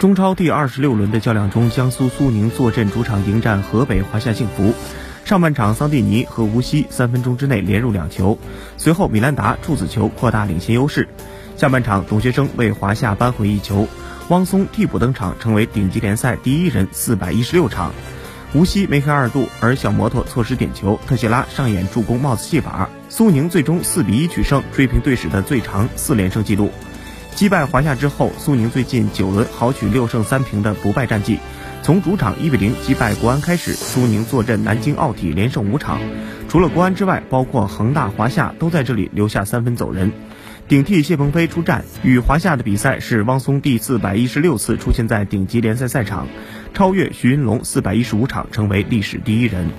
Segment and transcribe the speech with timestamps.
[0.00, 4.72] 中超第二十六轮的较量中，江苏苏宁坐镇主场迎战河北华夏幸福。
[5.26, 8.38] 上半场，桑蒂尼和吴曦三分钟之内连入两球，
[8.78, 11.06] 随后米兰达处子球扩大领先优势。
[11.58, 13.86] 下半场，董学生为华夏扳回一球，
[14.30, 17.92] 汪松替补登场，成为顶级联赛第一人，四百一十六场。
[18.54, 26.70] 无锡梅开二度，而小摩托错失点球，特谢拉上演助攻帽子戏法，苏宁最终四比一取胜，追平队史的最长四连胜纪录。
[27.34, 31.38] 击败华夏之后，苏宁最近九轮豪取六胜三平的不败战绩。
[31.82, 35.98] 从主场一比零击败国安开始，苏宁坐镇南京奥体连胜五场，
[36.48, 40.12] 除了国安之外，包括恒大、华夏都在这里留下三分走人。
[40.68, 46.28] 顶替谢鹏飞出战与华夏的比赛是汪松第四百一十六次出现在顶级联赛赛场，
[46.74, 49.70] 超越徐云龙四百一十五场，成为历史第一人。